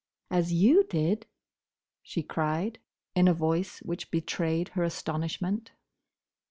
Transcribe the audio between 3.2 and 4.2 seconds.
a voice which